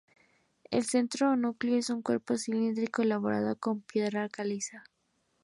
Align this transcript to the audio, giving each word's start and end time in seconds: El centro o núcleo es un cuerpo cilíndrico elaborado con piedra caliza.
El 0.71 0.83
centro 0.83 1.29
o 1.29 1.35
núcleo 1.35 1.77
es 1.77 1.91
un 1.91 2.01
cuerpo 2.01 2.35
cilíndrico 2.35 3.03
elaborado 3.03 3.55
con 3.59 3.81
piedra 3.81 4.27
caliza. 4.29 4.83